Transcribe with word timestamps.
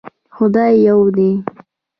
خدای 0.35 0.73
يو 0.87 0.97
دی 1.15 1.29